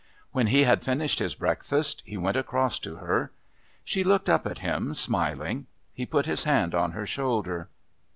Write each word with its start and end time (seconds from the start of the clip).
When 0.31 0.47
he 0.47 0.63
had 0.63 0.83
finished 0.83 1.19
his 1.19 1.35
breakfast 1.35 2.01
he 2.03 2.17
went 2.17 2.35
across 2.35 2.79
to 2.79 2.95
her. 2.95 3.31
She 3.83 4.03
looked 4.03 4.29
up 4.29 4.47
at 4.47 4.57
him, 4.57 4.95
smiling. 4.95 5.67
He 5.93 6.07
put 6.07 6.25
his 6.25 6.43
hand 6.45 6.73
on 6.73 6.93
her 6.93 7.05
shoulder. 7.05 7.69